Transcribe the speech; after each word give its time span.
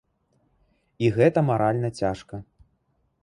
І 1.05 1.11
гэта 1.17 1.39
маральна 1.51 1.89
цяжка. 2.01 2.35